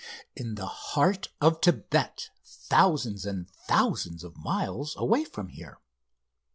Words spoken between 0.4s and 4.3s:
the heart of Thibet, thousands and thousands